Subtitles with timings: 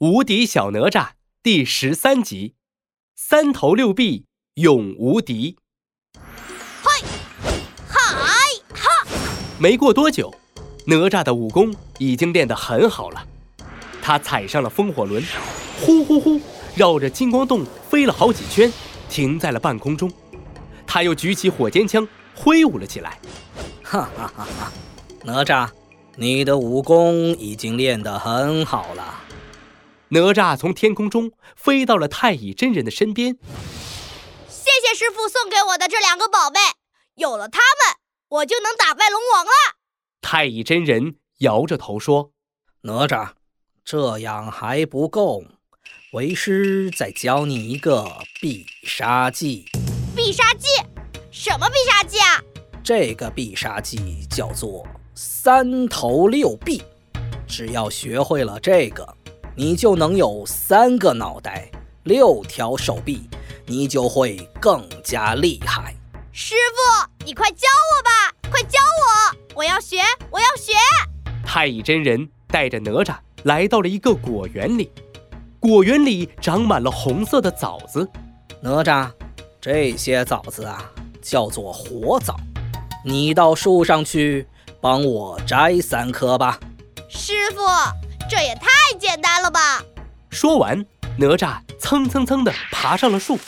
[0.00, 2.54] 无敌小哪吒第十三集：
[3.14, 4.26] 三头六臂
[4.56, 5.56] 永无敌。
[6.82, 7.00] 嗨，
[7.88, 7.98] 嗨
[8.74, 9.08] 哈！
[9.58, 10.34] 没过多久，
[10.84, 13.26] 哪吒的武功已经练得很好了。
[14.02, 15.24] 他踩上了风火轮，
[15.80, 16.38] 呼呼呼，
[16.74, 18.70] 绕着金光洞飞了好几圈，
[19.08, 20.12] 停在了半空中。
[20.86, 23.18] 他又举起火尖枪，挥舞了起来。
[23.82, 24.72] 哈哈哈哈！
[25.24, 25.70] 哪吒，
[26.16, 29.22] 你的武功已经练得很好了。
[30.08, 33.36] 哪吒从天空中飞到了太乙真人的身边。
[34.48, 36.60] 谢谢师傅送给我的这两个宝贝，
[37.16, 37.96] 有了它们，
[38.28, 39.50] 我就能打败龙王了。
[40.20, 42.32] 太乙真人摇着头说
[42.82, 43.30] ：“哪吒，
[43.84, 45.44] 这样还不够，
[46.12, 49.66] 为师再教你一个必杀技。
[50.14, 50.68] 必杀技？
[51.32, 52.40] 什么必杀技啊？
[52.84, 56.82] 这个必杀技叫做三头六臂。
[57.48, 59.14] 只要学会了这个。”
[59.58, 61.70] 你就能有三个脑袋，
[62.04, 63.26] 六条手臂，
[63.64, 65.96] 你就会更加厉害。
[66.30, 69.38] 师傅，你快教我吧，快教我！
[69.54, 69.96] 我要学，
[70.30, 70.74] 我要学。
[71.42, 74.92] 太乙真人带着哪吒来到了一个果园里，
[75.58, 78.06] 果园里长满了红色的枣子。
[78.60, 79.10] 哪吒，
[79.58, 80.84] 这些枣子啊，
[81.22, 82.36] 叫做火枣。
[83.02, 84.46] 你到树上去
[84.82, 86.60] 帮我摘三颗吧。
[87.08, 87.62] 师傅。
[88.28, 89.82] 这也太简单了吧！
[90.30, 90.84] 说完，
[91.18, 93.38] 哪吒蹭蹭蹭地爬上了树。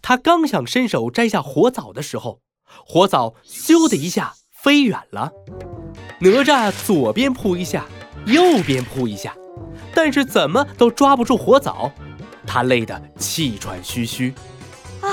[0.00, 2.40] 他刚想伸手摘下火枣的时候，
[2.86, 5.32] 火枣咻的一下飞远了。
[6.20, 7.86] 哪吒左边扑一下，
[8.26, 9.34] 右边扑一下，
[9.94, 11.90] 但是怎么都抓不住火枣，
[12.46, 14.34] 他累得气喘吁吁。
[15.00, 15.10] 唉，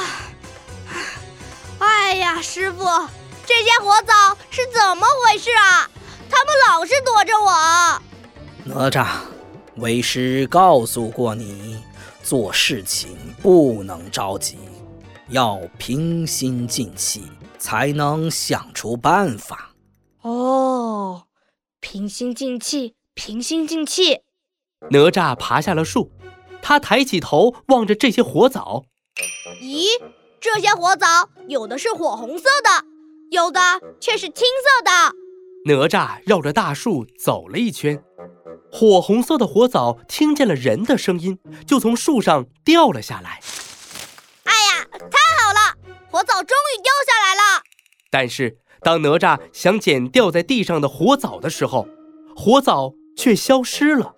[1.80, 2.84] 哎呀，师傅，
[3.46, 5.90] 这些火枣是怎么回事啊？
[6.30, 8.02] 他们老是躲着我。
[8.74, 9.06] 哪吒，
[9.76, 11.78] 为师告诉过你，
[12.24, 14.58] 做事情不能着急，
[15.28, 17.24] 要平心静气，
[17.60, 19.76] 才能想出办法。
[20.22, 21.24] 哦，
[21.82, 24.22] 平心静气，平心静气。
[24.90, 26.10] 哪吒爬下了树，
[26.62, 28.86] 他抬起头望着这些火枣。
[29.62, 29.84] 咦，
[30.40, 32.86] 这些火枣有的是火红色的，
[33.32, 33.60] 有的
[34.00, 35.16] 却是青色的。
[35.66, 38.02] 哪吒绕着大树走了一圈。
[38.72, 43.40] 火红色的火枣听见了人的声音，就从树上掉了下来。
[44.44, 45.76] 哎呀，太好了，
[46.10, 47.64] 火枣终于掉下来了！
[48.10, 51.88] 但是当哪吒想捡掉在地上的火枣的时候，
[52.36, 54.16] 火枣却消失了。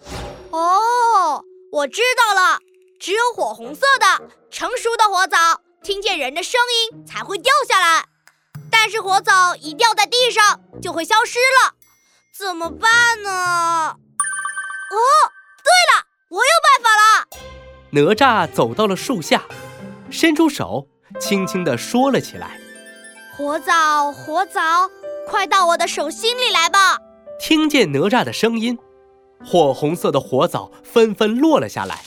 [0.51, 2.59] 哦，我知道了，
[2.99, 6.59] 只有火红色的成熟的火枣，听见人的声
[6.91, 8.05] 音才会掉下来。
[8.71, 11.73] 但是火枣一掉在地上就会消失了，
[12.35, 13.95] 怎么办呢？
[14.93, 15.31] 哦，
[15.63, 17.27] 对了，我有办法了。
[17.91, 19.43] 哪吒走到了树下，
[20.09, 20.87] 伸出手，
[21.19, 22.59] 轻轻地说了起来
[23.37, 24.89] ：“火枣，火枣，
[25.27, 26.97] 快到我的手心里来吧！”
[27.39, 28.77] 听见哪吒的声音，
[29.45, 32.01] 火红色的火枣纷纷落了下来。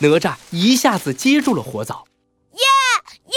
[0.00, 2.06] 哪吒一下子接住了火枣，
[2.52, 2.60] 耶
[3.26, 3.36] 耶！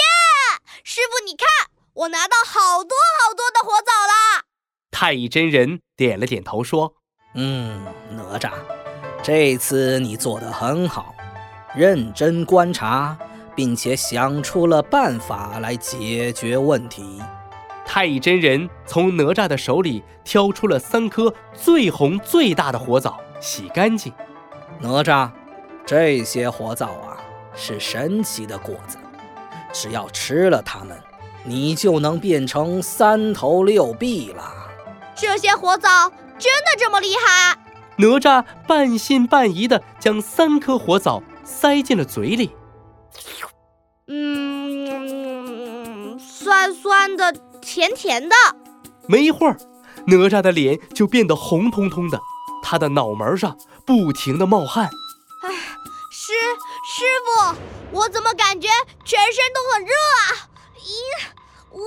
[0.84, 1.48] 师傅，你看，
[1.94, 4.46] 我拿到好多好多的火枣了。
[4.92, 6.94] 太乙真人点了点头，说
[7.34, 8.52] ：“嗯，哪吒。”
[9.24, 11.14] 这次你做得很好，
[11.76, 13.16] 认真观察，
[13.56, 17.22] 并且想出了办法来解决问题。
[17.86, 24.12] 太乙真人从哪吒的手里挑出了三颗最红最大的火枣，洗干净。
[24.80, 25.30] 哪吒，
[25.86, 27.18] 这些火枣啊，
[27.54, 28.98] 是神奇的果子，
[29.72, 30.98] 只要吃了它们，
[31.44, 34.52] 你就能变成三头六臂了。
[35.16, 37.61] 这些火枣真的这么厉害？
[38.02, 42.50] 哪吒半信半疑地将三颗火枣塞进了嘴里，
[44.08, 45.38] 嗯，
[46.18, 47.32] 酸酸的，
[47.62, 48.36] 甜甜的。
[49.08, 49.56] 没一会儿，
[50.08, 52.20] 哪吒的脸就变得红彤彤的，
[52.64, 54.90] 他的脑门上不停地冒汗。
[55.44, 55.50] 哎，
[56.12, 56.34] 师
[56.90, 57.56] 师傅，
[57.92, 58.68] 我怎么感觉
[59.06, 60.50] 全身都很热啊？
[60.80, 60.90] 咦，
[61.78, 61.84] 哇，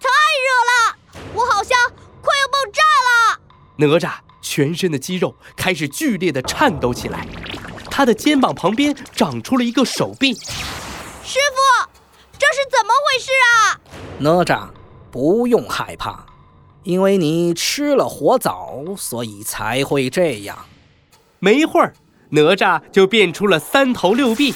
[0.00, 0.08] 太
[0.46, 0.96] 热了，
[1.34, 1.78] 我好像
[2.22, 3.38] 快要爆炸了。
[3.76, 4.24] 哪吒。
[4.48, 7.26] 全身的肌肉开始剧烈的颤抖起来，
[7.90, 10.32] 他的肩膀旁边长出了一个手臂。
[10.34, 11.90] 师傅，
[12.38, 13.80] 这是怎么回事啊？
[14.20, 14.68] 哪吒，
[15.10, 16.24] 不用害怕，
[16.84, 20.56] 因为你吃了火枣，所以才会这样。
[21.40, 21.94] 没一会儿，
[22.30, 24.54] 哪吒就变出了三头六臂。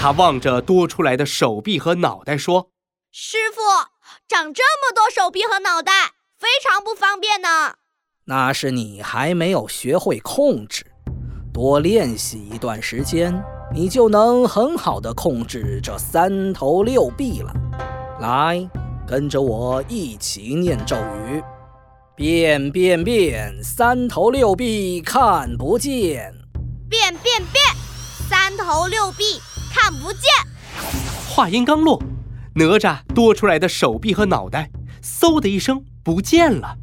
[0.00, 2.70] 他望着多出来的手臂和脑袋说
[3.10, 3.60] ：“师傅，
[4.28, 7.74] 长这么多手臂和脑袋，非常不方便呢。”
[8.28, 10.84] 那是你还没有学会控制，
[11.52, 13.32] 多练习一段时间，
[13.72, 17.54] 你就能很好的控制这三头六臂了。
[18.20, 18.68] 来，
[19.06, 21.40] 跟着我一起念咒语：
[22.16, 26.32] 变变变，三头六臂看不见；
[26.90, 27.62] 变变变，
[28.28, 29.40] 三头六臂
[29.72, 30.22] 看不见。
[31.28, 32.02] 话音刚落，
[32.56, 34.68] 哪吒多出来的手臂和脑袋，
[35.00, 36.76] 嗖的一声不见了。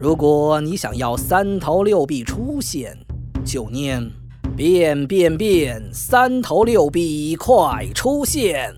[0.00, 2.96] 如果你想要三头六臂出现，
[3.44, 4.08] 就念
[4.56, 8.72] 变变变，三头六臂快出现！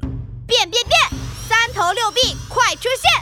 [0.46, 3.12] 变变变，三头六臂快出现！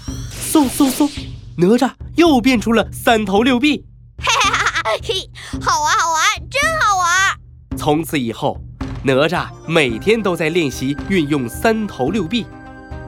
[0.53, 1.11] 嗖嗖嗖，
[1.57, 3.85] 哪吒又变出了三头六臂！
[4.19, 5.29] 嘿哈哈哈嘿，
[5.61, 7.77] 好玩好玩，真好玩！
[7.77, 8.61] 从此以后，
[9.03, 12.47] 哪吒每天都在练习运用三头六臂。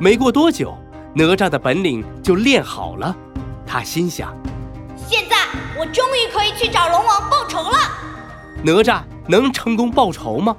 [0.00, 0.76] 没过多久，
[1.14, 3.16] 哪吒的本领就练好了。
[3.64, 4.36] 他心想：
[5.10, 5.36] 现在
[5.76, 7.76] 我终于可以去找龙王报仇了。
[8.62, 10.56] 哪吒能成功报仇吗？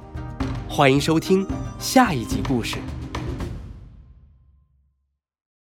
[0.68, 1.48] 欢迎收听
[1.80, 2.75] 下一集故事。